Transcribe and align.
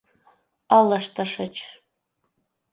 Ылыжтышыч. 0.77 1.55